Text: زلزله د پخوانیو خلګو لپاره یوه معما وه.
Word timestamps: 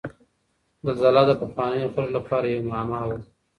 زلزله 0.85 1.23
د 1.27 1.31
پخوانیو 1.41 1.93
خلګو 1.93 2.15
لپاره 2.17 2.45
یوه 2.47 2.65
معما 2.71 3.01
وه. 3.07 3.17